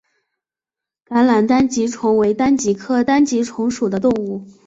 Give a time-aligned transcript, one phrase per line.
[1.05, 4.47] 橄榄单极虫为单极科单极虫属的动物。